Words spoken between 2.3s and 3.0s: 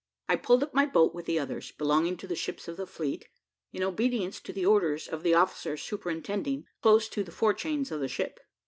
ships of the